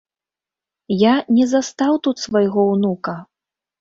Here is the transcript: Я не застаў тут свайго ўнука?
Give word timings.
Я 1.01 1.11
не 1.37 1.45
застаў 1.53 1.93
тут 2.07 2.17
свайго 2.25 2.61
ўнука? 2.73 3.19